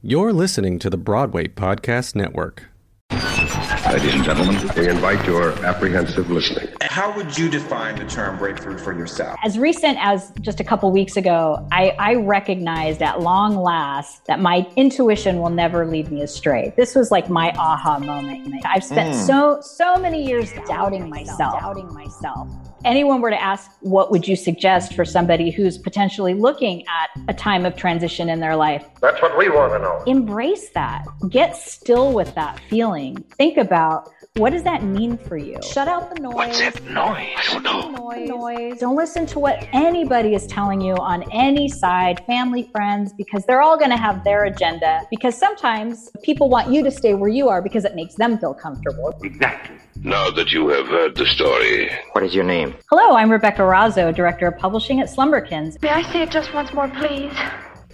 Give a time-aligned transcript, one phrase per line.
[0.00, 2.66] You're listening to the Broadway Podcast Network.
[3.10, 6.68] Ladies and gentlemen, we invite your apprehensive listening.
[6.82, 9.36] How would you define the term breakthrough for yourself?
[9.42, 14.38] As recent as just a couple weeks ago, I, I recognized at long last that
[14.38, 16.72] my intuition will never lead me astray.
[16.76, 18.64] This was like my aha moment.
[18.66, 19.26] I've spent mm.
[19.26, 22.48] so so many years doubting myself, doubting myself.
[22.84, 27.34] Anyone were to ask, what would you suggest for somebody who's potentially looking at a
[27.34, 28.86] time of transition in their life?
[29.00, 30.02] That's what we want to know.
[30.06, 31.04] Embrace that.
[31.28, 33.16] Get still with that feeling.
[33.36, 35.58] Think about what does that mean for you?
[35.62, 36.34] Shut out the noise.
[36.34, 37.34] What's that noise?
[37.36, 37.90] I don't know.
[37.90, 38.28] Noise.
[38.28, 38.78] noise.
[38.78, 43.62] Don't listen to what anybody is telling you on any side, family, friends, because they're
[43.62, 45.02] all going to have their agenda.
[45.10, 48.54] Because sometimes people want you to stay where you are because it makes them feel
[48.54, 49.18] comfortable.
[49.24, 49.76] Exactly.
[50.04, 52.72] Now that you have heard the story, what is your name?
[52.88, 55.82] Hello, I'm Rebecca Razo, Director of Publishing at Slumberkins.
[55.82, 57.32] May I say it just once more, please?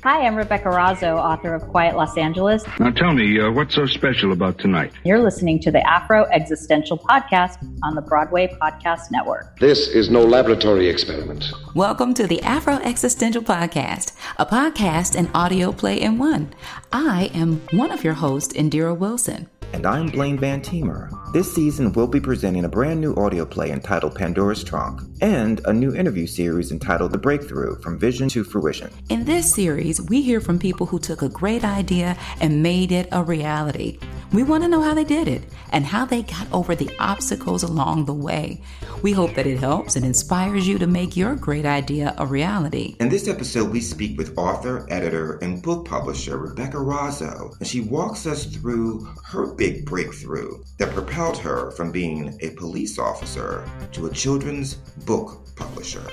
[0.03, 2.63] Hi, I'm Rebecca Razo, author of Quiet Los Angeles.
[2.79, 4.93] Now tell me, uh, what's so special about tonight?
[5.05, 9.59] You're listening to the Afro Existential Podcast on the Broadway Podcast Network.
[9.59, 11.47] This is no laboratory experiment.
[11.75, 16.53] Welcome to the Afro Existential Podcast, a podcast and audio play in one.
[16.93, 19.49] I am one of your hosts, Indira Wilson.
[19.75, 21.11] And I'm Blaine Van Teamer.
[21.33, 25.73] This season, we'll be presenting a brand new audio play entitled Pandora's Trunk and a
[25.73, 28.93] new interview series entitled The Breakthrough From Vision to Fruition.
[29.09, 33.09] In this series, we hear from people who took a great idea and made it
[33.11, 33.99] a reality.
[34.33, 37.63] We want to know how they did it and how they got over the obstacles
[37.63, 38.61] along the way.
[39.03, 42.97] We hope that it helps and inspires you to make your great idea a reality.
[42.99, 47.81] In this episode, we speak with author, editor, and book publisher Rebecca Razo, and she
[47.81, 54.05] walks us through her big breakthrough that propelled her from being a police officer to
[54.05, 54.75] a children's
[55.07, 56.05] book publisher.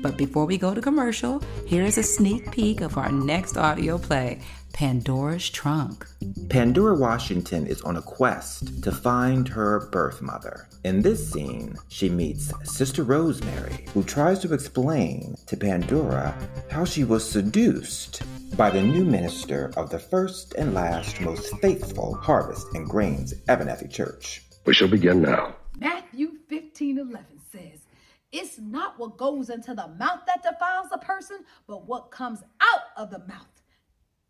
[0.00, 3.98] But before we go to commercial, here is a sneak peek of our next audio
[3.98, 4.40] play
[4.74, 6.04] Pandora's Trunk.
[6.48, 10.66] Pandora Washington is on a quest to find her birth mother.
[10.82, 16.36] In this scene, she meets Sister Rosemary, who tries to explain to Pandora
[16.72, 18.24] how she was seduced
[18.56, 23.88] by the new minister of the first and last most faithful harvest and grains Abernathy
[23.88, 24.42] Church.
[24.66, 25.54] We shall begin now.
[25.78, 27.86] Matthew 15 11 says,
[28.32, 32.82] It's not what goes into the mouth that defiles a person, but what comes out
[32.96, 33.53] of the mouth.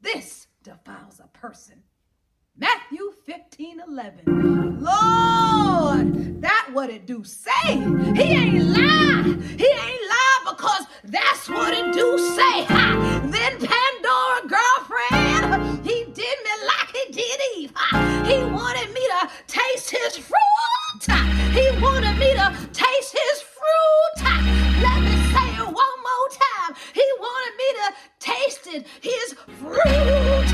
[0.04, 1.82] This defiles a person.
[2.58, 4.82] Matthew 15 11.
[4.82, 7.50] Lord, that what it do say.
[7.64, 9.22] He ain't lie.
[9.56, 12.64] He ain't lie because that's what it do say.
[12.68, 13.20] Ha!
[13.32, 17.72] Then Pandora girlfriend, he did me like he did Eve.
[17.74, 18.24] Ha!
[18.26, 21.16] He wanted me to taste his fruit.
[21.52, 24.26] He wanted me to taste his fruit.
[24.82, 26.76] Let me say it one more time.
[26.92, 27.94] He wanted me to
[28.24, 30.48] taste it, his fruit.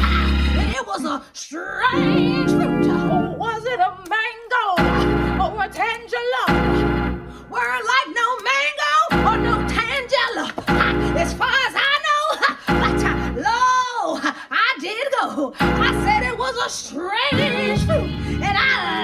[0.59, 2.87] And it was a strange fruit.
[2.91, 4.67] Oh, was it a mango
[5.45, 6.47] or a tangelo?
[7.49, 8.95] Were like no mango
[9.29, 10.47] or no tangelo?
[11.17, 12.27] As far as I know,
[12.81, 12.99] but
[13.37, 14.21] lo,
[14.51, 15.55] I did go.
[15.61, 18.11] I said it was a strange fruit,
[18.43, 19.00] and I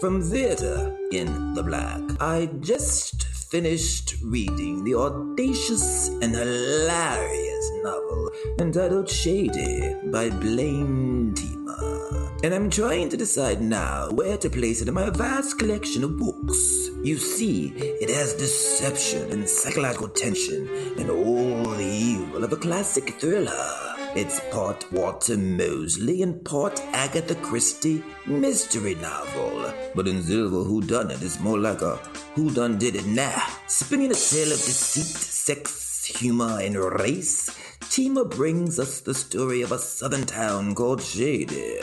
[0.00, 2.00] from Theatre in the Black.
[2.20, 8.30] I just finished reading the audacious and hilarious novel
[8.60, 12.40] entitled Shady by Blaine Teamer.
[12.42, 16.16] And I'm trying to decide now where to place it in my vast collection of
[16.16, 16.88] books.
[17.02, 20.66] You see, it has deception and psychological tension
[20.96, 23.89] and all the evil of a classic thriller.
[24.16, 29.72] It's part Walter Mosley and part Agatha Christie mystery novel.
[29.94, 31.94] But instead of a whodunit, it's more like a
[32.34, 33.46] who done did it now.
[33.68, 37.50] Spinning a tale of deceit, sex, humor, and race,
[37.82, 41.78] Teamer brings us the story of a southern town called Shady,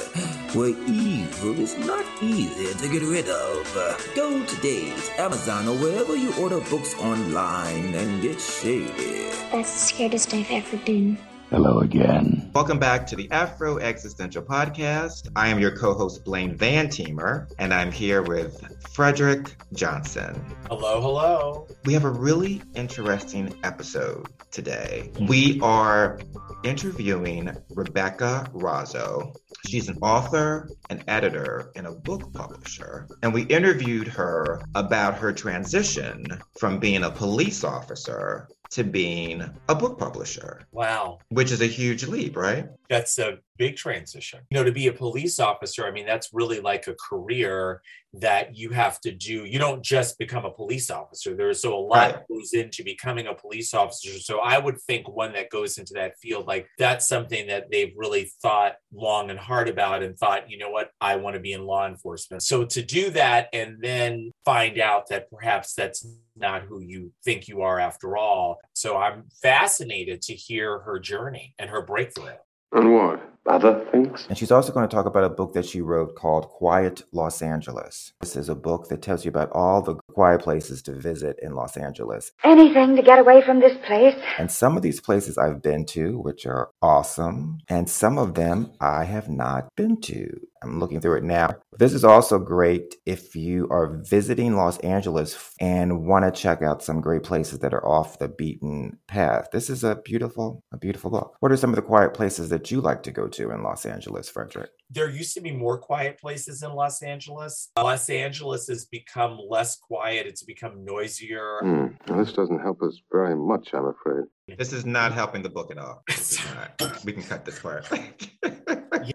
[0.53, 4.03] where evil is not easy to get rid of.
[4.15, 9.29] Go to Amazon or wherever you order books online and get shady.
[9.51, 11.17] That's the scaredest I've ever been.
[11.49, 12.51] Hello again.
[12.53, 15.29] Welcome back to the Afro Existential Podcast.
[15.33, 18.61] I am your co host, Blaine Van Teamer, and I'm here with
[18.91, 20.43] Frederick Johnson.
[20.69, 21.67] Hello, hello.
[21.85, 25.09] We have a really interesting episode today.
[25.15, 25.27] Hmm.
[25.27, 26.19] We are
[26.65, 29.33] interviewing Rebecca Razo.
[29.65, 33.07] She's an author, an editor, and a book publisher.
[33.23, 36.25] And we interviewed her about her transition
[36.59, 40.65] from being a police officer to being a book publisher.
[40.71, 41.19] Wow.
[41.29, 42.69] Which is a huge leap, right?
[42.89, 44.39] That's a big transition.
[44.49, 47.81] You know, to be a police officer, I mean, that's really like a career
[48.13, 49.45] that you have to do.
[49.45, 51.35] You don't just become a police officer.
[51.35, 52.27] There's so a lot right.
[52.29, 54.17] goes into becoming a police officer.
[54.19, 57.93] So I would think one that goes into that field, like that's something that they've
[57.95, 61.53] really thought long and hard about and thought, you know what, I want to be
[61.53, 62.43] in law enforcement.
[62.43, 67.47] So to do that and then find out that perhaps that's not who you think
[67.47, 68.59] you are after all.
[68.73, 72.35] So I'm fascinated to hear her journey and her breakthrough.
[72.71, 73.21] And what?
[73.47, 74.25] Other things?
[74.27, 77.41] And she's also going to talk about a book that she wrote called Quiet Los
[77.41, 78.13] Angeles.
[78.19, 81.53] This is a book that tells you about all the quiet places to visit in
[81.53, 82.31] Los Angeles.
[82.43, 84.15] Anything to get away from this place.
[84.37, 88.73] And some of these places I've been to, which are awesome, and some of them
[88.81, 90.41] I have not been to.
[90.63, 91.55] I'm looking through it now.
[91.77, 96.83] This is also great if you are visiting Los Angeles and want to check out
[96.83, 99.49] some great places that are off the beaten path.
[99.51, 101.35] This is a beautiful, a beautiful book.
[101.39, 103.85] What are some of the quiet places that you like to go to in Los
[103.85, 104.71] Angeles, Frederick?
[104.89, 107.69] There used to be more quiet places in Los Angeles.
[107.77, 110.25] Los Angeles has become less quiet.
[110.25, 111.59] It's become noisier.
[111.63, 114.25] Mm, this doesn't help us very much, I'm afraid.
[114.57, 116.03] This is not helping the book at all.
[117.03, 117.87] we can cut this part.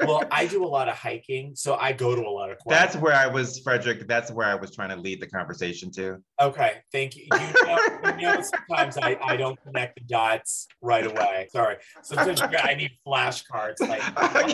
[0.00, 2.59] yeah, well, I do a lot of hiking, so I go to a lot of.
[2.67, 4.06] That's where I was, Frederick.
[4.06, 6.19] That's where I was trying to lead the conversation to.
[6.41, 7.27] Okay, thank you.
[7.33, 7.79] You know,
[8.19, 11.49] you know sometimes I, I don't connect the dots right away.
[11.53, 11.77] Sorry.
[12.03, 13.81] Sometimes I need flashcards.
[13.81, 14.03] Like,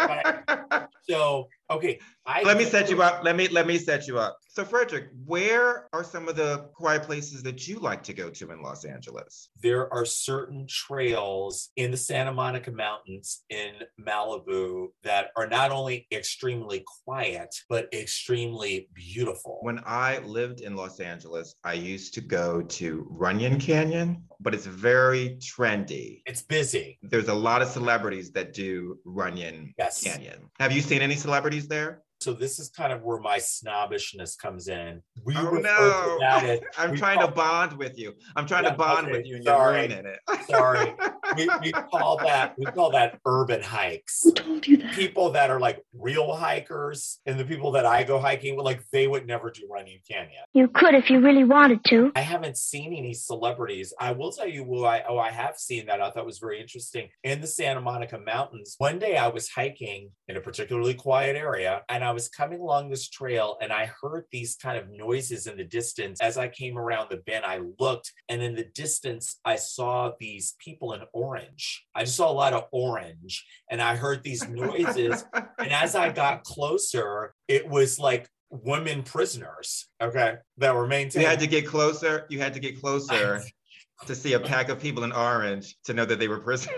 [0.00, 0.86] okay.
[1.08, 3.24] so okay, I let me set you up.
[3.24, 4.38] Let me let me set you up.
[4.54, 8.50] So, Frederick, where are some of the quiet places that you like to go to
[8.52, 9.48] in Los Angeles?
[9.62, 16.06] There are certain trails in the Santa Monica Mountains in Malibu that are not only
[16.12, 19.58] extremely quiet, but extremely beautiful.
[19.62, 24.66] When I lived in Los Angeles, I used to go to Runyon Canyon, but it's
[24.66, 26.20] very trendy.
[26.26, 26.98] It's busy.
[27.02, 30.02] There's a lot of celebrities that do Runyon yes.
[30.04, 30.50] Canyon.
[30.60, 32.02] Have you seen any celebrities there?
[32.20, 35.02] So this is kind of where my snobbishness comes in.
[35.24, 36.20] We oh no!
[36.78, 38.14] I'm we trying to bond with you.
[38.36, 39.80] I'm trying yeah, to bond okay, with you, and sorry.
[39.80, 40.20] you're ruining it.
[40.48, 40.94] sorry,
[41.36, 44.22] we, we, call that we call that urban hikes.
[44.22, 44.92] Who told you that?
[44.92, 48.82] People that are like real hikers, and the people that I go hiking with, like
[48.92, 50.44] they would never do Runyon Canyon.
[50.52, 52.12] You could if you really wanted to.
[52.14, 53.92] I haven't seen any celebrities.
[53.98, 56.60] I will tell you who I oh I have seen that I thought was very
[56.60, 58.76] interesting in the Santa Monica Mountains.
[58.78, 62.60] One day I was hiking in a particularly quiet area, and I I was coming
[62.60, 66.20] along this trail and I heard these kind of noises in the distance.
[66.20, 70.54] As I came around the bend, I looked and in the distance, I saw these
[70.58, 71.84] people in orange.
[71.94, 75.24] I just saw a lot of orange and I heard these noises.
[75.32, 81.22] and as I got closer, it was like women prisoners, okay, that were maintained.
[81.22, 82.26] You had to get closer.
[82.28, 83.42] You had to get closer
[84.06, 86.76] to see a pack of people in orange to know that they were prisoners.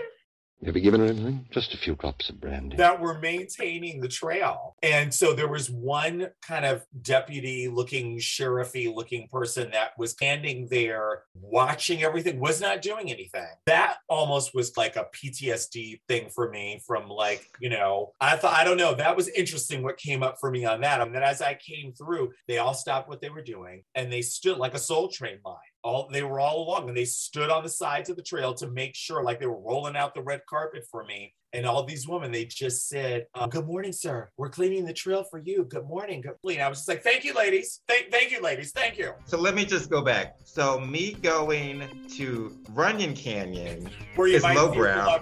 [0.63, 1.45] Have you given her anything?
[1.51, 2.77] Just a few drops of brandy.
[2.77, 4.75] That were maintaining the trail.
[4.81, 10.67] And so there was one kind of deputy looking, sheriffy looking person that was standing
[10.69, 13.45] there watching everything, was not doing anything.
[13.65, 18.53] That almost was like a PTSD thing for me from like, you know, I thought,
[18.53, 21.01] I don't know, that was interesting what came up for me on that.
[21.01, 24.21] And then as I came through, they all stopped what they were doing and they
[24.21, 27.63] stood like a soul train line all they were all along and they stood on
[27.63, 30.41] the sides of the trail to make sure like they were rolling out the red
[30.49, 31.33] carpet for me.
[31.53, 34.29] And all these women they just said um, good morning sir.
[34.35, 35.63] We're cleaning the trail for you.
[35.65, 36.21] Good morning.
[36.21, 37.81] Good morning i was just like thank you ladies.
[37.87, 38.71] Thank, thank you ladies.
[38.71, 39.13] Thank you.
[39.25, 40.37] So let me just go back.
[40.43, 41.83] So me going
[42.15, 45.19] to runyon canyon where you is lowbrow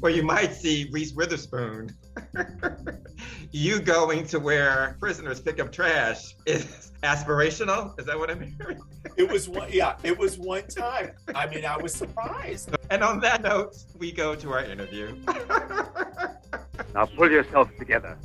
[0.00, 1.96] where you might see reese witherspoon.
[3.56, 7.96] You going to where prisoners pick up trash is aspirational?
[8.00, 8.80] Is that what i'm hearing
[9.16, 11.12] it was one yeah it was one time.
[11.36, 12.74] I mean i was surprised.
[12.90, 15.16] And on that note we go to our interview.
[16.94, 18.16] Now pull yourself together.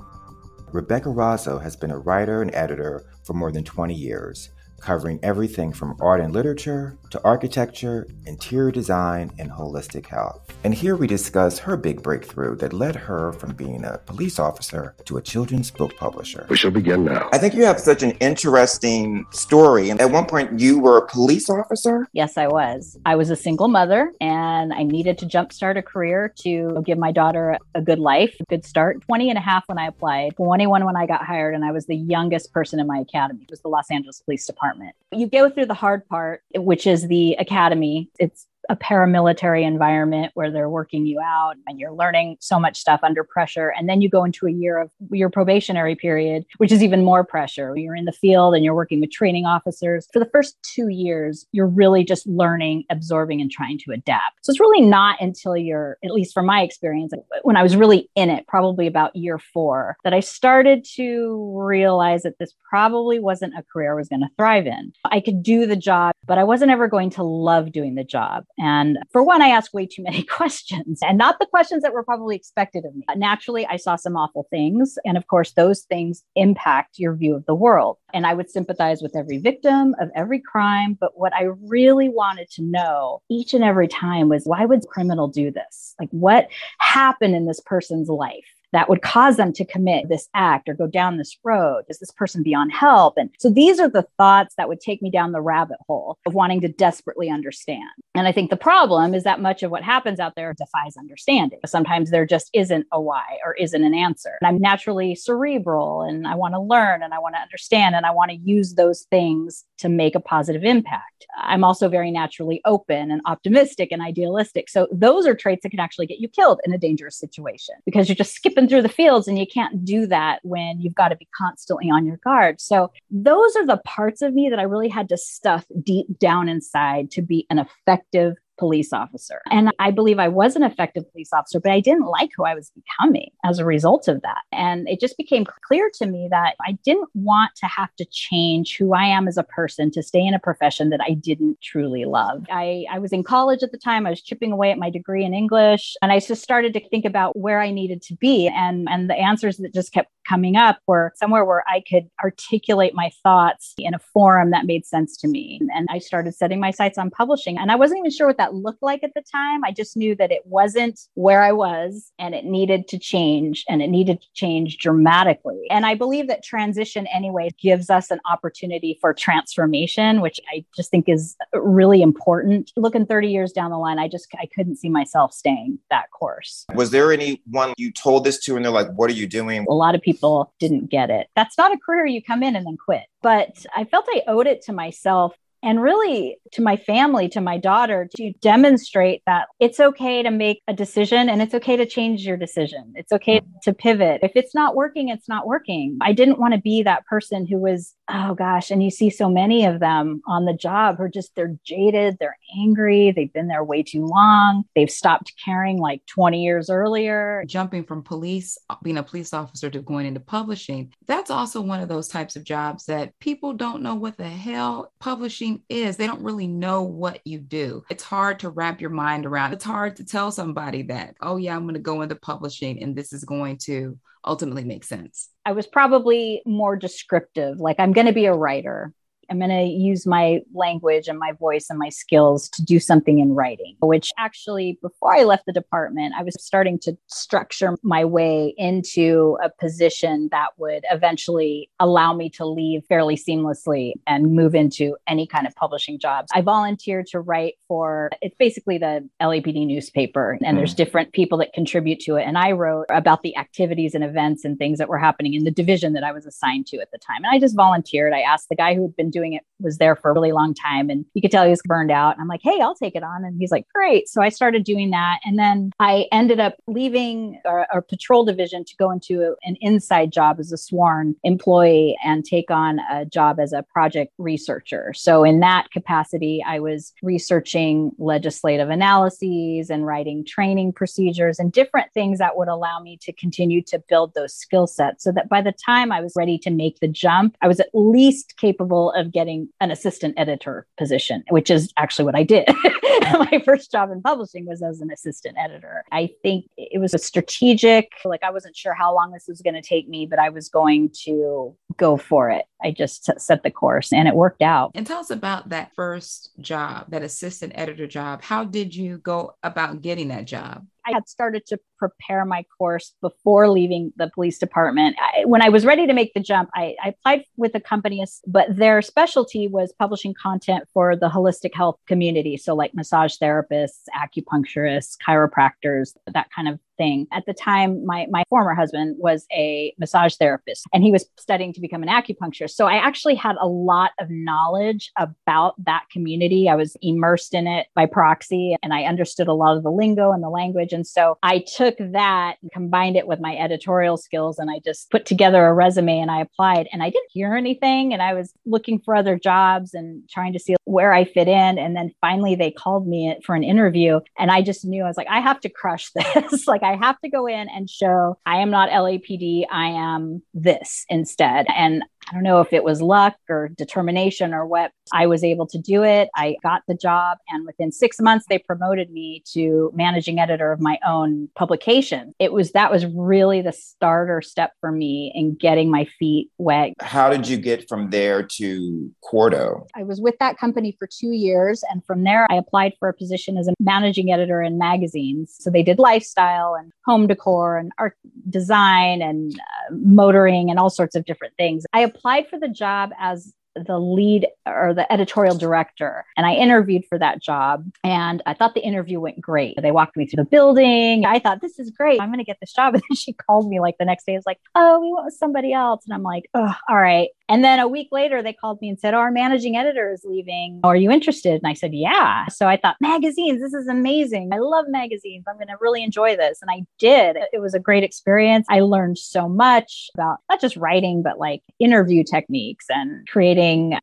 [0.71, 4.49] Rebecca razo has been a writer and editor for more than 20 years
[4.79, 10.41] covering everything from art and literature to architecture, interior design, and holistic health.
[10.63, 14.95] And here we discuss her big breakthrough that led her from being a police officer
[15.05, 16.45] to a children's book publisher.
[16.49, 17.29] We shall begin now.
[17.31, 19.89] I think you have such an interesting story.
[19.89, 22.07] And at one point, you were a police officer?
[22.13, 22.97] Yes, I was.
[23.05, 27.11] I was a single mother and I needed to jumpstart a career to give my
[27.11, 29.01] daughter a good life, a good start.
[29.01, 31.85] 20 and a half when I applied, 21 when I got hired, and I was
[31.85, 33.43] the youngest person in my academy.
[33.43, 34.95] It was the Los Angeles Police Department.
[35.11, 38.09] You go through the hard part, which is the academy.
[38.19, 42.99] It's a paramilitary environment where they're working you out and you're learning so much stuff
[43.03, 43.73] under pressure.
[43.75, 47.23] And then you go into a year of your probationary period, which is even more
[47.23, 47.75] pressure.
[47.75, 50.07] You're in the field and you're working with training officers.
[50.13, 54.45] For the first two years, you're really just learning, absorbing, and trying to adapt.
[54.45, 57.11] So it's really not until you're, at least from my experience,
[57.41, 62.21] when I was really in it, probably about year four, that I started to realize
[62.23, 64.93] that this probably wasn't a career I was going to thrive in.
[65.05, 68.45] I could do the job, but I wasn't ever going to love doing the job.
[68.59, 72.03] And for one, I asked way too many questions and not the questions that were
[72.03, 73.05] probably expected of me.
[73.07, 74.97] Uh, naturally, I saw some awful things.
[75.05, 77.97] And of course, those things impact your view of the world.
[78.13, 80.97] And I would sympathize with every victim of every crime.
[80.99, 85.27] But what I really wanted to know each and every time was why would criminal
[85.27, 85.95] do this?
[85.99, 86.49] Like, what
[86.79, 88.58] happened in this person's life?
[88.71, 91.83] That would cause them to commit this act or go down this road?
[91.89, 93.15] Is this person beyond help?
[93.17, 96.33] And so these are the thoughts that would take me down the rabbit hole of
[96.33, 97.89] wanting to desperately understand.
[98.15, 101.59] And I think the problem is that much of what happens out there defies understanding.
[101.65, 104.37] Sometimes there just isn't a why or isn't an answer.
[104.41, 108.05] And I'm naturally cerebral and I want to learn and I want to understand and
[108.05, 111.25] I want to use those things to make a positive impact.
[111.37, 114.69] I'm also very naturally open and optimistic and idealistic.
[114.69, 118.07] So those are traits that can actually get you killed in a dangerous situation because
[118.07, 121.15] you're just skipping through the fields and you can't do that when you've got to
[121.15, 122.59] be constantly on your guard.
[122.59, 126.49] So those are the parts of me that I really had to stuff deep down
[126.49, 129.41] inside to be an effective police officer.
[129.49, 132.53] And I believe I was an effective police officer, but I didn't like who I
[132.53, 134.41] was becoming as a result of that.
[134.51, 138.77] And it just became clear to me that I didn't want to have to change
[138.77, 142.05] who I am as a person to stay in a profession that I didn't truly
[142.05, 142.45] love.
[142.51, 145.23] I, I was in college at the time, I was chipping away at my degree
[145.23, 148.47] in English, and I just started to think about where I needed to be.
[148.47, 152.93] And, and the answers that just kept coming up were somewhere where I could articulate
[152.93, 155.59] my thoughts in a forum that made sense to me.
[155.73, 157.57] And I started setting my sights on publishing.
[157.57, 159.63] And I wasn't even sure what that that looked like at the time.
[159.63, 163.81] I just knew that it wasn't where I was and it needed to change and
[163.81, 165.61] it needed to change dramatically.
[165.69, 170.91] And I believe that transition, anyway, gives us an opportunity for transformation, which I just
[170.91, 172.71] think is really important.
[172.75, 176.65] Looking 30 years down the line, I just I couldn't see myself staying that course.
[176.73, 179.65] Was there anyone you told this to and they're like, what are you doing?
[179.69, 181.27] A lot of people didn't get it.
[181.35, 183.03] That's not a career you come in and then quit.
[183.21, 187.57] But I felt I owed it to myself and really to my family, to my
[187.57, 192.25] daughter, to demonstrate that it's okay to make a decision and it's okay to change
[192.25, 192.93] your decision.
[192.95, 194.21] It's okay to pivot.
[194.23, 195.97] If it's not working, it's not working.
[196.01, 199.29] I didn't want to be that person who was, oh gosh, and you see so
[199.29, 203.47] many of them on the job who are just, they're jaded, they're angry, they've been
[203.47, 207.43] there way too long, they've stopped caring like 20 years earlier.
[207.47, 211.79] Jumping from police, uh, being a police officer to going into publishing, that's also one
[211.79, 216.07] of those types of jobs that people don't know what the hell publishing is they
[216.07, 217.83] don't really know what you do.
[217.89, 219.53] It's hard to wrap your mind around.
[219.53, 222.95] It's hard to tell somebody that, oh, yeah, I'm going to go into publishing and
[222.95, 225.29] this is going to ultimately make sense.
[225.45, 228.93] I was probably more descriptive, like, I'm going to be a writer.
[229.29, 233.19] I'm going to use my language and my voice and my skills to do something
[233.19, 238.05] in writing, which actually, before I left the department, I was starting to structure my
[238.05, 244.55] way into a position that would eventually allow me to leave fairly seamlessly and move
[244.55, 246.31] into any kind of publishing jobs.
[246.33, 250.59] I volunteered to write for it's basically the LAPD newspaper, and mm.
[250.59, 252.23] there's different people that contribute to it.
[252.23, 255.51] And I wrote about the activities and events and things that were happening in the
[255.51, 257.23] division that I was assigned to at the time.
[257.23, 258.13] And I just volunteered.
[258.13, 260.31] I asked the guy who had been doing doing it was there for a really
[260.31, 262.15] long time and you could tell he was burned out.
[262.19, 263.25] I'm like, hey, I'll take it on.
[263.25, 264.07] And he's like, great.
[264.07, 265.19] So I started doing that.
[265.25, 269.57] And then I ended up leaving our, our patrol division to go into a, an
[269.61, 274.93] inside job as a sworn employee and take on a job as a project researcher.
[274.95, 281.93] So in that capacity, I was researching legislative analyses and writing training procedures and different
[281.93, 285.41] things that would allow me to continue to build those skill sets so that by
[285.41, 289.08] the time I was ready to make the jump, I was at least capable of
[289.11, 292.47] getting an assistant editor position, which is actually what I did.
[293.01, 295.83] My first job in publishing was as an assistant editor.
[295.91, 299.55] I think it was a strategic, like I wasn't sure how long this was going
[299.55, 302.45] to take me, but I was going to go for it.
[302.61, 304.71] I just set the course and it worked out.
[304.75, 308.21] And tell us about that first job, that assistant editor job.
[308.21, 310.65] How did you go about getting that job?
[310.89, 314.95] I had started to prepare my course before leaving the police department.
[314.99, 318.03] I, when I was ready to make the jump, I, I, applied with a company,
[318.27, 322.37] but their specialty was publishing content for the holistic health community.
[322.37, 327.05] So, like massage therapists, acupuncturists, chiropractors, that kind of thing.
[327.11, 331.53] At the time, my, my former husband was a massage therapist and he was studying
[331.53, 332.51] to become an acupuncturist.
[332.51, 336.49] So I actually had a lot of knowledge about that community.
[336.49, 340.11] I was immersed in it by proxy and I understood a lot of the lingo
[340.11, 340.73] and the language.
[340.73, 344.89] And so I took that and combined it with my editorial skills and I just
[344.89, 347.93] put together a resume and I applied and I didn't hear anything.
[347.93, 351.59] And I was looking for other jobs and trying to see where I fit in.
[351.59, 354.97] And then finally they called me for an interview and I just knew I was
[354.97, 356.47] like, I have to crush this.
[356.47, 360.85] like I have to go in and show I am not LAPD, I am this
[360.89, 361.45] instead.
[361.55, 364.71] And I don't know if it was luck or determination or what.
[364.91, 366.09] I was able to do it.
[366.15, 367.19] I got the job.
[367.29, 372.15] And within six months, they promoted me to managing editor of my own publication.
[372.17, 376.73] It was that was really the starter step for me in getting my feet wet.
[376.81, 379.67] How did you get from there to Quarto?
[379.75, 381.63] I was with that company for two years.
[381.69, 385.35] And from there, I applied for a position as a managing editor in magazines.
[385.39, 387.95] So they did lifestyle and home decor and art
[388.29, 391.65] design and uh, motoring and all sorts of different things.
[391.73, 391.98] I applied
[392.29, 397.21] for the job as the lead or the editorial director and I interviewed for that
[397.21, 399.55] job and I thought the interview went great.
[399.61, 401.05] They walked me through the building.
[401.05, 402.01] I thought this is great.
[402.01, 402.75] I'm going to get this job.
[402.79, 404.15] And then she called me like the next day.
[404.15, 405.83] It's like, oh, we want somebody else.
[405.85, 407.09] And I'm like, oh, all right.
[407.29, 410.03] And then a week later, they called me and said, oh, Our managing editor is
[410.03, 410.59] leaving.
[410.63, 411.33] Are you interested?
[411.33, 412.27] And I said, Yeah.
[412.27, 414.31] So I thought, Magazines, this is amazing.
[414.33, 415.25] I love magazines.
[415.27, 416.39] I'm going to really enjoy this.
[416.41, 417.17] And I did.
[417.31, 418.47] It was a great experience.
[418.49, 423.05] I learned so much about not just writing, but like interview techniques and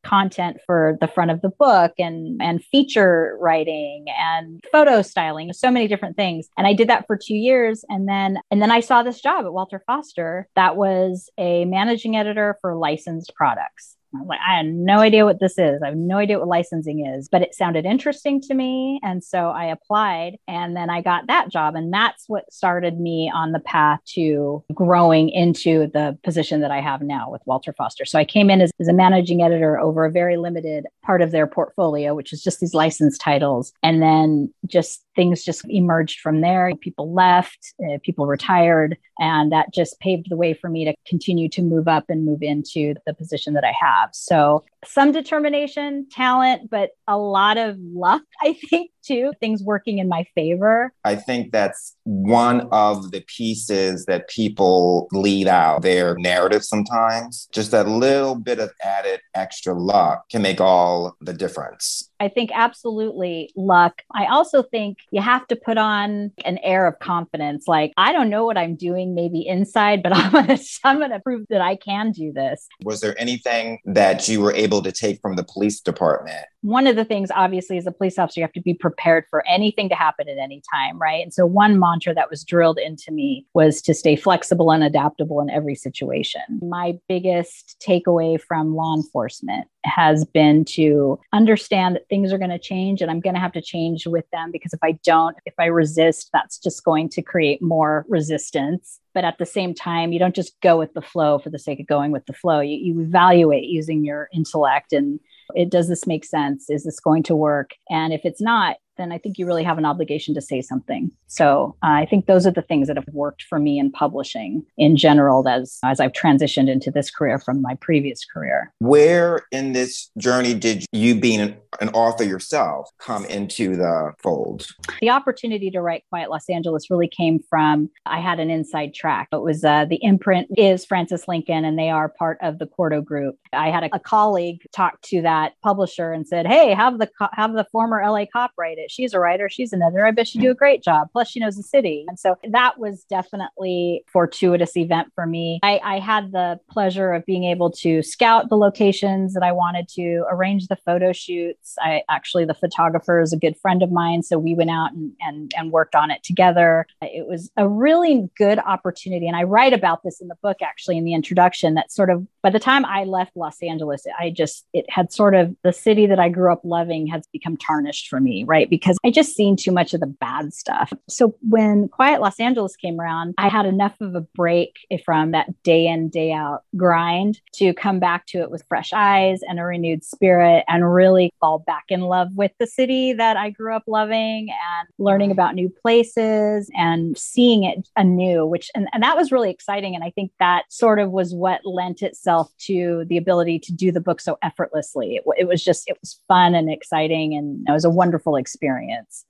[0.03, 5.71] content for the front of the book and, and feature writing and photo styling, so
[5.71, 6.49] many different things.
[6.57, 7.85] And I did that for two years.
[7.89, 12.17] And then, and then I saw this job at Walter Foster that was a managing
[12.17, 13.96] editor for licensed products.
[14.27, 15.83] Like, I had no idea what this is.
[15.83, 19.01] I have no idea what licensing is, but it sounded interesting to me.
[19.03, 21.75] And so I applied and then I got that job.
[21.75, 26.81] And that's what started me on the path to growing into the position that I
[26.81, 28.05] have now with Walter Foster.
[28.05, 31.31] So I came in as, as a managing editor over a very limited part of
[31.31, 33.73] their portfolio, which is just these licensed titles.
[33.83, 36.71] And then just things just emerged from there.
[36.81, 41.49] People left, uh, people retired, and that just paved the way for me to continue
[41.49, 44.06] to move up and move into the position that I have.
[44.13, 49.33] So, some determination, talent, but a lot of luck, I think, too.
[49.41, 50.93] Things working in my favor.
[51.05, 57.49] I think that's one of the pieces that people lead out their narrative sometimes.
[57.53, 62.11] Just that little bit of added extra luck can make all the difference.
[62.21, 64.03] I think absolutely luck.
[64.13, 67.69] I also think you have to put on an air of confidence.
[67.69, 71.21] Like, I don't know what I'm doing maybe inside, but I'm going to I'm to
[71.21, 72.67] prove that I can do this.
[72.85, 76.45] Was there anything that you were able to take from the police department?
[76.63, 79.47] One of the things obviously as a police officer you have to be prepared for
[79.47, 81.23] anything to happen at any time, right?
[81.23, 85.41] And so one mantra that was drilled into me was to stay flexible and adaptable
[85.41, 86.43] in every situation.
[86.63, 92.59] My biggest takeaway from law enforcement has been to understand that things are going to
[92.59, 95.55] change and I'm going to have to change with them because if I don't, if
[95.59, 99.01] I resist, that's just going to create more resistance.
[99.15, 101.81] But at the same time, you don't just go with the flow for the sake
[101.81, 102.61] of going with the flow.
[102.61, 105.21] You, you evaluate using your intellect and
[105.55, 106.69] it does this make sense?
[106.69, 107.71] Is this going to work?
[107.89, 111.11] And if it's not, then I think you really have an obligation to say something.
[111.27, 114.65] So uh, I think those are the things that have worked for me in publishing
[114.77, 118.73] in general as as I've transitioned into this career from my previous career.
[118.79, 124.67] Where in this journey did you being an, an author yourself come into the fold?
[125.01, 129.29] The opportunity to write Quiet Los Angeles really came from I had an inside track.
[129.33, 133.01] It was uh, the imprint is Frances Lincoln and they are part of the Quarto
[133.01, 133.37] group.
[133.53, 137.53] I had a, a colleague talk to that publisher and said, "Hey, have the have
[137.53, 138.91] the former LA cop write it." It.
[138.91, 139.49] She's a writer.
[139.49, 140.07] She's an editor.
[140.07, 141.09] I bet she do a great job.
[141.13, 142.05] Plus, she knows the city.
[142.09, 145.61] And so that was definitely fortuitous event for me.
[145.63, 149.89] I, I had the pleasure of being able to scout the locations that I wanted
[149.91, 151.75] to, arrange the photo shoots.
[151.81, 154.23] I actually, the photographer is a good friend of mine.
[154.23, 156.87] So we went out and, and, and worked on it together.
[157.03, 159.27] It was a really good opportunity.
[159.27, 162.27] And I write about this in the book, actually, in the introduction, that sort of
[162.43, 166.07] by the time I left Los Angeles, I just, it had sort of the city
[166.07, 168.71] that I grew up loving has become tarnished for me, right?
[168.77, 170.93] Because I just seen too much of the bad stuff.
[171.09, 175.63] So when Quiet Los Angeles came around, I had enough of a break from that
[175.63, 179.65] day in, day out grind to come back to it with fresh eyes and a
[179.65, 183.85] renewed spirit and really fall back in love with the city that I grew up
[183.87, 189.33] loving and learning about new places and seeing it anew, which, and, and that was
[189.33, 189.95] really exciting.
[189.95, 193.91] And I think that sort of was what lent itself to the ability to do
[193.91, 195.17] the book so effortlessly.
[195.17, 198.66] It, it was just, it was fun and exciting and it was a wonderful experience.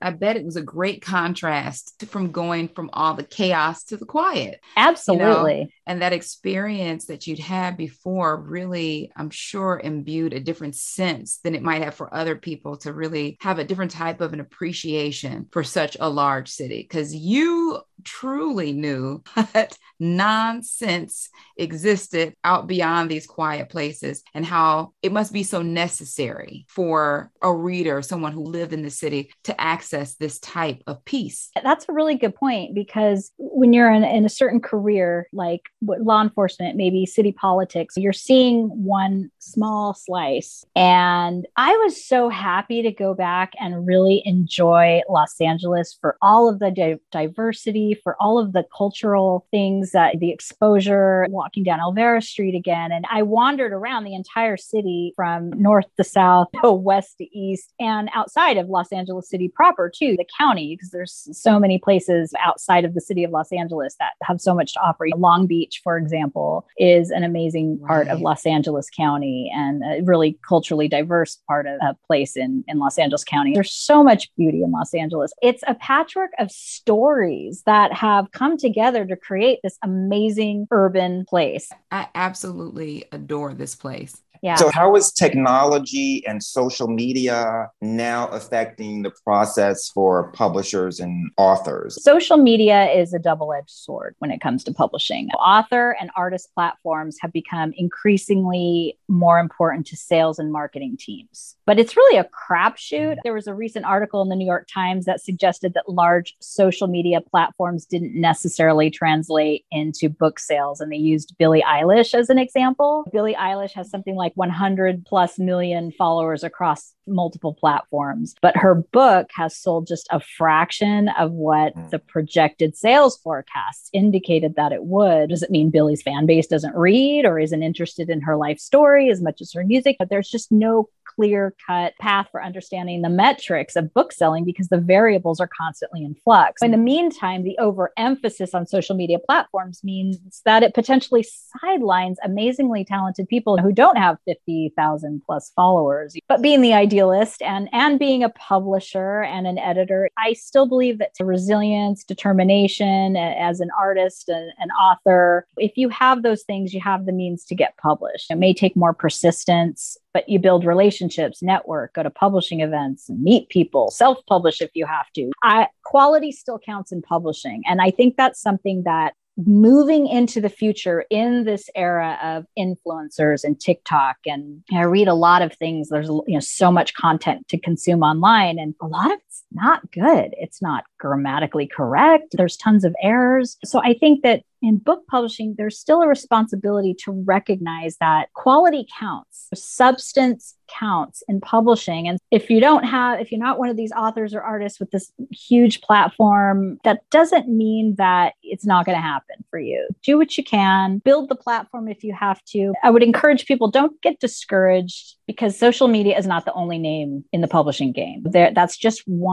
[0.01, 4.07] I bet it was a great contrast from going from all the chaos to the
[4.07, 4.61] quiet.
[4.77, 5.59] Absolutely.
[5.59, 5.71] You know?
[5.87, 11.55] And that experience that you'd had before really, I'm sure, imbued a different sense than
[11.55, 15.47] it might have for other people to really have a different type of an appreciation
[15.53, 16.83] for such a large city.
[16.83, 19.23] Because you truly knew
[19.53, 26.67] that nonsense existed out beyond these quiet places and how it must be so necessary
[26.69, 31.51] for a reader, someone who lived in the city, to access this type of peace.
[31.63, 36.23] That's a really good point because when you're in, in a certain career, like law
[36.23, 40.65] enforcement, maybe city politics, you're seeing one small slice.
[40.75, 46.49] And I was so happy to go back and really enjoy Los Angeles for all
[46.49, 51.81] of the di- diversity for all of the cultural things that the exposure, walking down
[51.81, 52.93] Olvera Street again.
[52.93, 57.73] And I wandered around the entire city from north to south, to west to east,
[57.79, 62.33] and outside of Los Angeles City proper, too, the county, because there's so many places
[62.41, 65.07] outside of the city of Los Angeles that have so much to offer.
[65.17, 70.39] Long Beach, for example, is an amazing part of Los Angeles County and a really
[70.47, 73.53] culturally diverse part of a place in, in Los Angeles County.
[73.55, 75.33] There's so much beauty in Los Angeles.
[75.41, 81.25] It's a patchwork of stories that that have come together to create this amazing urban
[81.29, 81.71] place.
[81.91, 84.23] I absolutely adore this place.
[84.47, 84.55] Yeah.
[84.55, 92.01] So, how is technology and social media now affecting the process for publishers and authors?
[92.01, 95.31] Social media is a double edged sword when it comes to publishing.
[95.31, 101.57] Author and artist platforms have become increasingly more important to sales and marketing teams.
[101.67, 103.17] But it's really a crapshoot.
[103.25, 106.87] There was a recent article in the New York Times that suggested that large social
[106.87, 110.81] media platforms didn't necessarily translate into book sales.
[110.81, 113.05] And they used Billie Eilish as an example.
[113.13, 119.31] Billie Eilish has something like 100 plus million followers across multiple platforms, but her book
[119.35, 121.91] has sold just a fraction of what mm.
[121.91, 125.31] the projected sales forecasts indicated that it would.
[125.31, 129.11] Does it mean Billie's fan base doesn't read or isn't interested in her life story
[129.11, 129.97] as much as her music?
[129.99, 134.69] But there's just no clear cut path for understanding the metrics of book selling because
[134.69, 136.63] the variables are constantly in flux.
[136.63, 141.27] In the meantime, the overemphasis on social media platforms means that it potentially
[141.61, 146.17] sidelines amazingly talented people who don't have 50,000 plus followers.
[146.29, 150.99] But being the idealist and, and being a publisher and an editor, I still believe
[150.99, 156.81] that resilience, determination as an artist, and an author, if you have those things, you
[156.81, 158.31] have the means to get published.
[158.31, 163.51] It may take more persistence but you build relationships, network, go to publishing events, meet
[163.51, 165.31] people, self publish if you have to.
[165.43, 167.63] I, quality still counts in publishing.
[167.67, 173.45] And I think that's something that moving into the future in this era of influencers
[173.45, 177.47] and TikTok and I read a lot of things there's you know so much content
[177.49, 182.57] to consume online and a lot of it's not good it's not grammatically correct there's
[182.57, 187.13] tons of errors so I think that in book publishing, there's still a responsibility to
[187.13, 192.09] recognize that quality counts, substance counts in publishing.
[192.09, 194.91] And if you don't have, if you're not one of these authors or artists with
[194.91, 199.87] this huge platform, that doesn't mean that it's not going to happen for you.
[200.03, 202.73] Do what you can, build the platform if you have to.
[202.83, 207.25] I would encourage people don't get discouraged because social media is not the only name
[207.33, 208.23] in the publishing game.
[208.25, 209.26] There, that's just one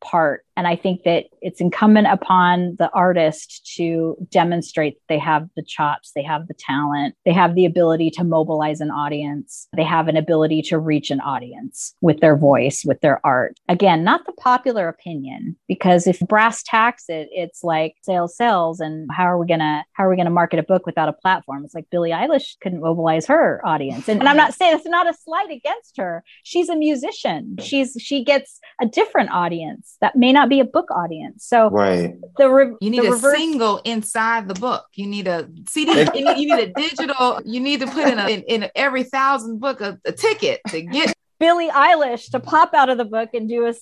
[0.00, 0.45] part.
[0.56, 6.12] And I think that it's incumbent upon the artist to demonstrate they have the chops,
[6.14, 10.16] they have the talent, they have the ability to mobilize an audience, they have an
[10.16, 13.56] ability to reach an audience with their voice, with their art.
[13.68, 19.08] Again, not the popular opinion, because if brass tacks it, it's like sales, sales, and
[19.12, 21.64] how are we gonna how are we gonna market a book without a platform?
[21.64, 25.08] It's like Billie Eilish couldn't mobilize her audience, and, and I'm not saying it's not
[25.08, 26.24] a slight against her.
[26.42, 27.56] She's a musician.
[27.60, 31.44] She's she gets a different audience that may not be a book audience.
[31.44, 32.14] So right.
[32.38, 34.84] the re- you need the a reverse- single inside the book.
[34.94, 35.92] You need a CD.
[35.92, 37.40] you, need, you, need, a digital.
[37.44, 40.82] You need to put in a in, in every thousand book a, a ticket to
[40.82, 43.74] get Billie Eilish to pop out of the book and do a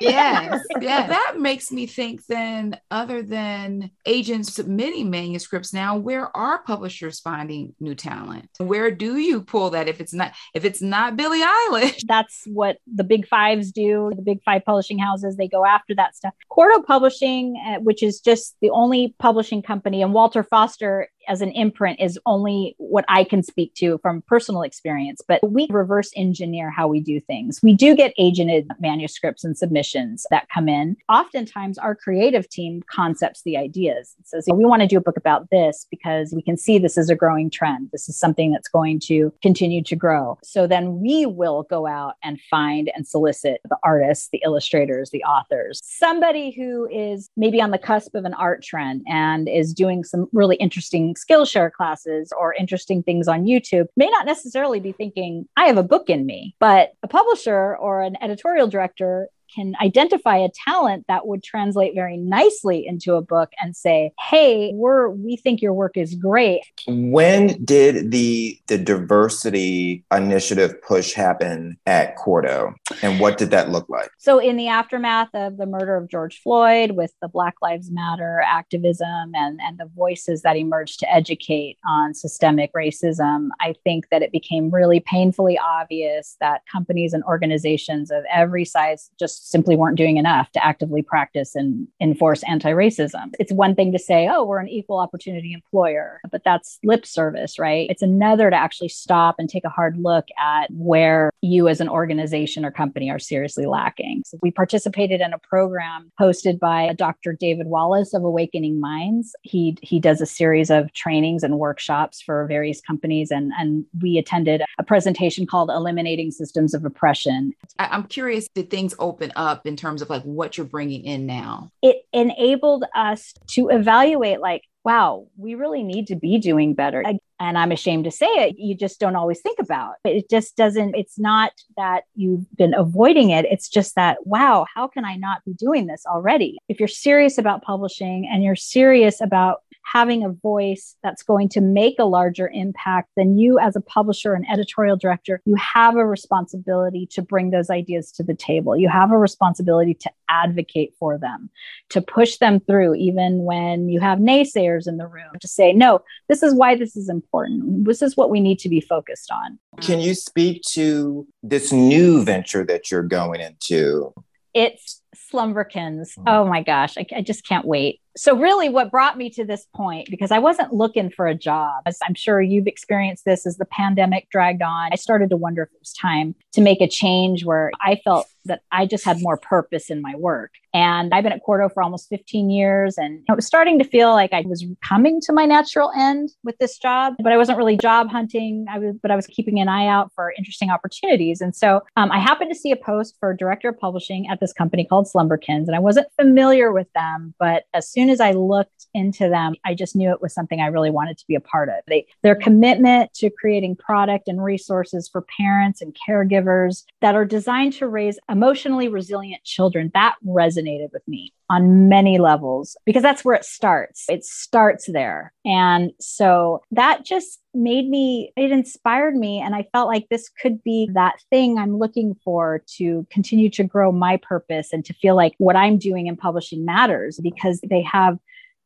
[0.00, 1.06] yes, yeah.
[1.06, 7.74] That makes me think then, other than agents submitting manuscripts now, where are publishers finding
[7.80, 8.48] new talent?
[8.58, 12.02] Where do you pull that if it's not if it's not Billie Eilish?
[12.06, 14.12] That's what the big fives do.
[14.14, 16.34] The big five publishing houses, they go after that stuff.
[16.48, 21.52] Quarto Publishing, uh, which is just the only publishing company, and Walter Foster as an
[21.52, 26.70] imprint is only what I can speak to from personal experience, but we reverse engineer
[26.70, 27.60] how we do things.
[27.62, 30.96] We do get agented manuscripts and submissions that come in.
[31.08, 34.16] Oftentimes, our creative team concepts the ideas.
[34.18, 36.98] It says, we want to do a book about this because we can see this
[36.98, 37.90] is a growing trend.
[37.92, 40.36] This is something that's going to continue to grow.
[40.42, 45.22] So then we will go out and find and solicit the artists, the illustrators, the
[45.22, 50.02] authors, somebody who is maybe on the cusp of an art trend and is doing
[50.02, 55.46] some really interesting Skillshare classes or interesting things on YouTube may not necessarily be thinking,
[55.56, 60.36] I have a book in me, but a publisher or an editorial director can identify
[60.36, 65.36] a talent that would translate very nicely into a book and say, "Hey, we're we
[65.36, 72.74] think your work is great." When did the the diversity initiative push happen at Quarto,
[73.02, 74.10] and what did that look like?
[74.18, 78.42] So, in the aftermath of the murder of George Floyd, with the Black Lives Matter
[78.44, 84.22] activism and and the voices that emerged to educate on systemic racism, I think that
[84.22, 89.96] it became really painfully obvious that companies and organizations of every size just simply weren't
[89.96, 93.32] doing enough to actively practice and enforce anti racism.
[93.38, 97.58] It's one thing to say, oh, we're an equal opportunity employer, but that's lip service,
[97.58, 97.88] right?
[97.90, 101.88] It's another to actually stop and take a hard look at where you as an
[101.88, 104.22] organization or company are seriously lacking.
[104.26, 107.32] So we participated in a program hosted by Dr.
[107.32, 109.34] David Wallace of Awakening Minds.
[109.42, 114.18] He, he does a series of trainings and workshops for various companies, and, and we
[114.18, 117.52] attended a presentation called Eliminating Systems of Oppression.
[117.78, 121.70] I'm curious, did things open up in terms of like what you're bringing in now?
[121.82, 127.04] It enabled us to evaluate like, wow, we really need to be doing better.
[127.38, 129.94] And I'm ashamed to say it, you just don't always think about.
[130.04, 133.44] It just doesn't, it's not that you've been avoiding it.
[133.44, 136.58] It's just that, wow, how can I not be doing this already?
[136.68, 141.60] If you're serious about publishing and you're serious about having a voice that's going to
[141.60, 146.04] make a larger impact, then you, as a publisher and editorial director, you have a
[146.04, 148.76] responsibility to bring those ideas to the table.
[148.76, 151.50] You have a responsibility to advocate for them,
[151.90, 156.02] to push them through, even when you have naysayers in the room, to say, no,
[156.28, 157.84] this is why this is important.
[157.84, 159.58] This is what we need to be focused on.
[159.80, 164.14] Can you speak to this new venture that you're going into?
[164.54, 166.14] It's Slumberkins.
[166.14, 166.24] Hmm.
[166.26, 169.66] Oh my gosh, I, I just can't wait so really what brought me to this
[169.74, 173.56] point because i wasn't looking for a job as i'm sure you've experienced this as
[173.56, 176.88] the pandemic dragged on i started to wonder if it was time to make a
[176.88, 180.52] change where i felt that i just had more purpose in my work.
[180.72, 184.12] And i've been at quarto for almost 15 years and it was starting to feel
[184.12, 187.76] like i was coming to my natural end with this job but i wasn't really
[187.76, 188.66] job hunting.
[188.70, 191.40] I was but i was keeping an eye out for interesting opportunities.
[191.40, 194.52] And so um, i happened to see a post for director of publishing at this
[194.52, 198.86] company called slumberkins and i wasn't familiar with them but as soon as I looked
[198.94, 201.68] into them, I just knew it was something I really wanted to be a part
[201.68, 201.76] of.
[201.86, 207.72] They, their commitment to creating product and resources for parents and caregivers that are designed
[207.74, 213.34] to raise emotionally resilient children, that resonated with me on many levels because that's where
[213.34, 214.06] it starts.
[214.08, 215.32] It starts there.
[215.44, 219.42] And so that just made me, it inspired me.
[219.42, 223.64] And I felt like this could be that thing I'm looking for to continue to
[223.64, 227.82] grow my purpose and to feel like what I'm doing in publishing matters because they
[227.82, 228.18] have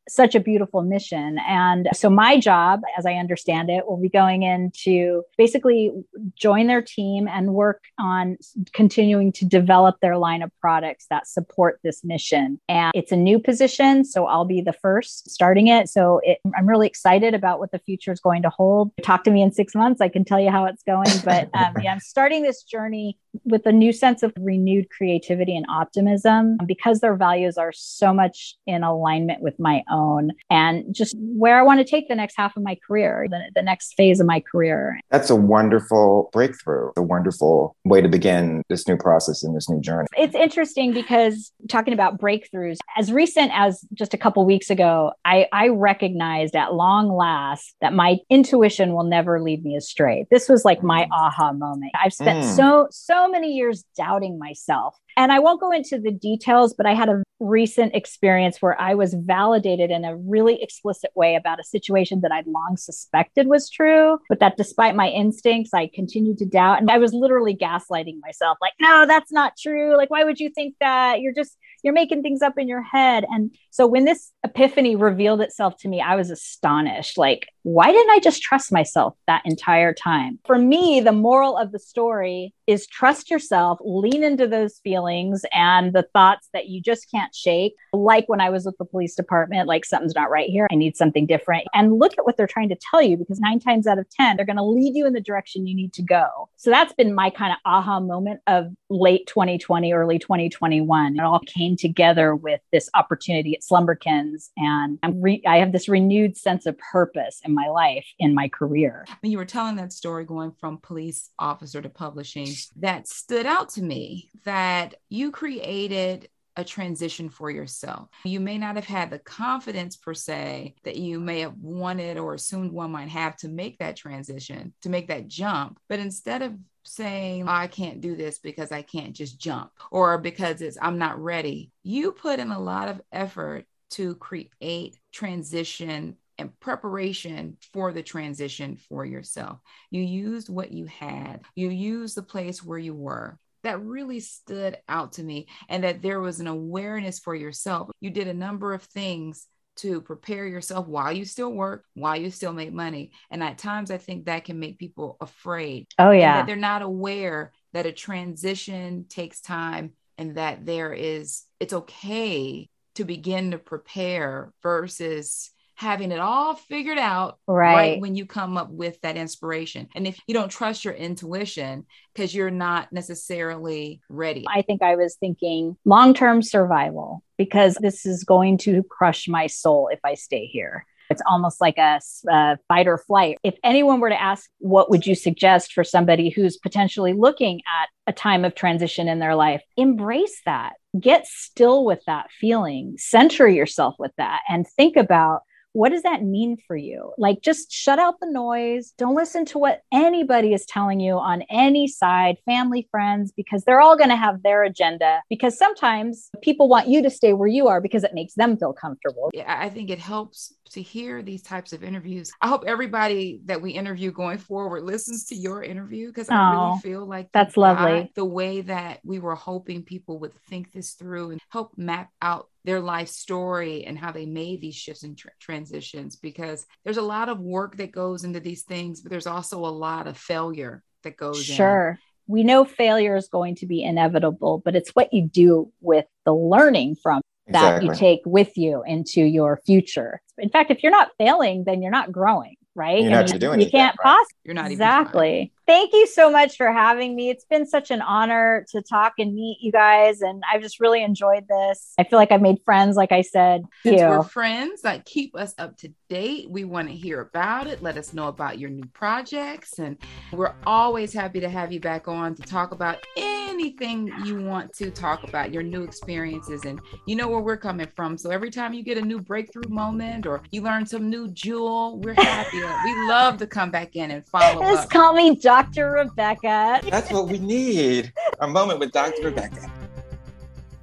[0.07, 1.39] such a beautiful mission.
[1.47, 5.91] And so my job, as I understand it, will be going in to basically
[6.35, 8.37] join their team and work on
[8.73, 12.59] continuing to develop their line of products that support this mission.
[12.69, 15.89] And it's a new position, so I'll be the first starting it.
[15.89, 18.91] So it, I'm really excited about what the future is going to hold.
[19.03, 21.09] Talk to me in six months, I can tell you how it's going.
[21.23, 25.65] But um, yeah, I'm starting this journey with a new sense of renewed creativity and
[25.69, 31.59] optimism because their values are so much in alignment with my own and just where
[31.59, 34.27] I want to take the next half of my career, the, the next phase of
[34.27, 34.99] my career.
[35.11, 39.81] That's a wonderful breakthrough, a wonderful way to begin this new process and this new
[39.81, 40.07] journey.
[40.17, 45.47] It's interesting because talking about breakthroughs, as recent as just a couple weeks ago, I,
[45.51, 50.25] I recognized at long last that my intuition will never lead me astray.
[50.31, 51.91] This was like my aha moment.
[52.01, 52.55] I've spent mm.
[52.55, 56.93] so, so many years doubting myself And I won't go into the details, but I
[56.93, 61.63] had a recent experience where I was validated in a really explicit way about a
[61.63, 66.45] situation that I'd long suspected was true, but that despite my instincts, I continued to
[66.45, 66.79] doubt.
[66.79, 69.97] And I was literally gaslighting myself like, no, that's not true.
[69.97, 71.21] Like, why would you think that?
[71.21, 73.25] You're just, you're making things up in your head.
[73.29, 77.17] And so when this epiphany revealed itself to me, I was astonished.
[77.17, 80.39] Like, why didn't I just trust myself that entire time?
[80.45, 85.04] For me, the moral of the story is trust yourself, lean into those feelings
[85.53, 87.75] and the thoughts that you just can't shake.
[87.93, 90.67] Like when I was with the police department, like something's not right here.
[90.71, 91.67] I need something different.
[91.73, 94.37] And look at what they're trying to tell you because nine times out of 10,
[94.37, 96.49] they're going to lead you in the direction you need to go.
[96.57, 101.17] So that's been my kind of aha moment of late 2020, early 2021.
[101.17, 104.49] It all came together with this opportunity at Slumberkins.
[104.57, 108.47] And I'm re- I have this renewed sense of purpose in my life in my
[108.47, 109.05] career.
[109.21, 113.69] When you were telling that story going from police officer to publishing, that stood out
[113.69, 118.07] to me that you created a transition for yourself.
[118.23, 122.33] You may not have had the confidence per se that you may have wanted or
[122.33, 125.79] assumed one might have to make that transition, to make that jump.
[125.89, 126.53] But instead of
[126.83, 130.97] saying, oh, I can't do this because I can't just jump or because it's I'm
[130.97, 137.91] not ready, you put in a lot of effort to create transition and preparation for
[137.93, 139.59] the transition for yourself.
[139.89, 143.37] You used what you had, you used the place where you were.
[143.65, 147.89] That really stood out to me, and that there was an awareness for yourself.
[147.99, 149.47] You did a number of things
[149.77, 153.11] to prepare yourself while you still work, while you still make money.
[153.29, 155.87] And at times, I think that can make people afraid.
[155.99, 156.37] Oh, yeah.
[156.37, 162.69] That they're not aware that a transition takes time and that there is, it's okay
[162.93, 167.75] to begin to prepare versus having it all figured out right.
[167.75, 168.01] right.
[168.01, 169.87] when you come up with that inspiration.
[169.93, 174.45] And if you don't trust your intuition because you're not necessarily ready.
[174.47, 179.47] I think I was thinking long term survival because this is going to crush my
[179.47, 180.85] soul if I stay here.
[181.09, 183.37] It's almost like a, a, fight or flight.
[183.43, 187.89] If anyone were to ask, what would you suggest for somebody who's potentially looking at
[188.07, 189.61] a time of transition in their life?
[189.77, 190.73] Embrace that.
[190.99, 195.41] Get still with that feeling, center yourself with that, and think about
[195.75, 197.11] what does that mean for you?
[197.17, 198.93] Like, just shut out the noise.
[198.97, 203.81] Don't listen to what anybody is telling you on any side, family, friends, because they're
[203.81, 205.21] all going to have their agenda.
[205.29, 208.71] Because sometimes people want you to stay where you are because it makes them feel
[208.71, 209.29] comfortable.
[209.33, 212.31] Yeah, I think it helps to hear these types of interviews.
[212.41, 216.79] I hope everybody that we interview going forward listens to your interview because I really
[216.79, 218.11] feel like that's lovely.
[218.15, 222.49] The way that we were hoping people would think this through and help map out
[222.63, 227.01] their life story and how they made these shifts and tra- transitions because there's a
[227.01, 230.83] lot of work that goes into these things, but there's also a lot of failure
[231.03, 231.91] that goes sure.
[231.91, 231.97] in
[232.27, 236.33] we know failure is going to be inevitable, but it's what you do with the
[236.33, 237.87] learning from that exactly.
[237.87, 240.21] you take with you into your future.
[240.37, 243.01] In fact, if you're not failing, then you're not growing, right?
[243.01, 244.03] You're not doing you can't right?
[244.03, 244.39] possibly.
[244.43, 245.51] You're not exactly.
[245.67, 247.31] Thank you so much for having me.
[247.31, 251.03] It's been such an honor to talk and meet you guys, and I've just really
[251.03, 251.93] enjoyed this.
[251.97, 253.63] I feel like I've made friends, like I said.
[253.81, 254.07] Since you.
[254.07, 256.51] we're friends, like keep us up to date.
[256.51, 257.81] We want to hear about it.
[257.81, 259.97] Let us know about your new projects, and
[260.31, 264.91] we're always happy to have you back on to talk about anything you want to
[264.91, 268.19] talk about, your new experiences, and you know where we're coming from.
[268.19, 271.99] So every time you get a new breakthrough moment or you learn some new jewel,
[271.99, 272.57] we're happy.
[272.57, 274.89] we love to come back in and follow Just up.
[274.91, 275.91] call me Dr.
[275.91, 276.81] Rebecca.
[276.89, 278.11] That's what we need.
[278.41, 279.23] A moment with Dr.
[279.23, 279.71] Rebecca.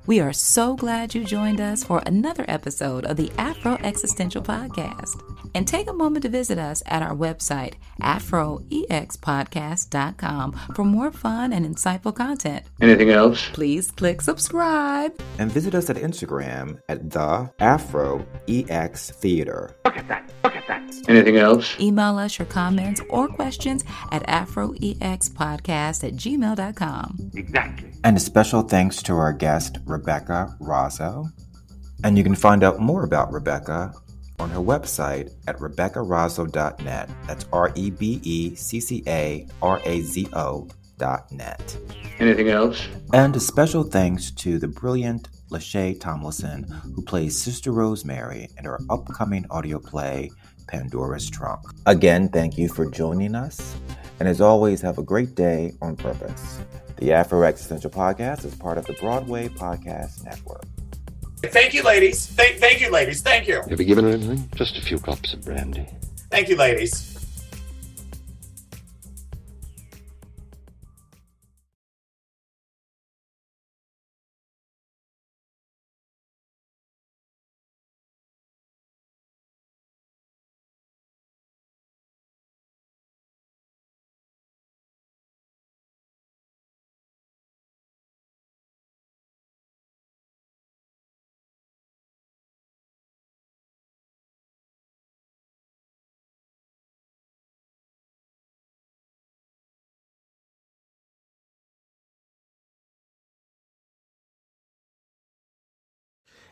[0.06, 5.22] We are so glad you joined us for another episode of the Afro Existential Podcast.
[5.54, 11.66] And take a moment to visit us at our website, afroexpodcast.com, for more fun and
[11.66, 12.64] insightful content.
[12.80, 13.50] Anything else?
[13.50, 15.20] Please click subscribe.
[15.38, 19.76] And visit us at Instagram at the Afro EX Theater.
[19.85, 20.32] Look at that.
[20.92, 21.12] Look at that.
[21.12, 21.78] Anything else?
[21.81, 27.31] Email us your comments or questions at afroexpodcast at gmail.com.
[27.35, 27.90] Exactly.
[28.05, 31.31] And a special thanks to our guest, Rebecca Razo.
[32.05, 33.92] And you can find out more about Rebecca
[34.38, 37.09] on her website at RebeccaRazo.net.
[37.26, 41.76] That's R E B E C C A R A Z O dot net.
[42.18, 42.87] Anything else?
[43.12, 48.81] And a special thanks to the brilliant Lachey Tomlinson, who plays Sister Rosemary in her
[48.90, 50.31] upcoming audio play,
[50.66, 51.61] Pandora's Trunk.
[51.87, 53.77] Again, thank you for joining us.
[54.20, 56.61] And as always, have a great day on purpose.
[56.96, 60.64] The Afro Existential Podcast is part of the Broadway Podcast Network.
[61.44, 62.27] Thank you, ladies.
[62.27, 63.20] Thank, thank you, ladies.
[63.20, 63.62] Thank you.
[63.68, 64.48] Have you given her anything?
[64.55, 65.88] Just a few cups of brandy.
[66.31, 67.12] Thank you, ladies.